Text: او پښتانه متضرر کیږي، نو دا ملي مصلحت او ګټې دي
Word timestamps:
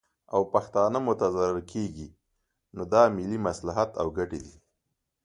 او 0.33 0.41
پښتانه 0.53 0.97
متضرر 1.07 1.57
کیږي، 1.71 2.09
نو 2.75 2.83
دا 2.93 3.03
ملي 3.15 3.39
مصلحت 3.47 3.89
او 4.01 4.07
ګټې 4.17 4.39
دي 4.45 4.55